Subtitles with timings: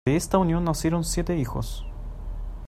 [0.07, 1.85] De esta unión, nacieron siete hijos.